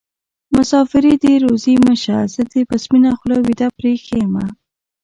[0.55, 4.45] مسافري دې روزي مه شه زه دې په سپينه خولې ويده پرې ايښې ومه